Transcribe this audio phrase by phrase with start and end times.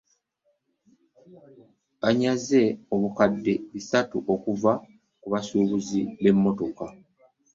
[2.01, 2.61] Banyaze
[3.01, 4.71] bukadde bisatu okuva
[5.21, 6.85] ku basuubuzi b'emmotoka.